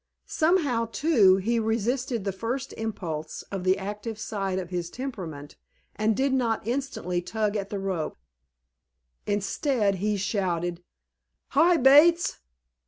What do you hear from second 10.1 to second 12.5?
shouted:— "Hi, Bates!"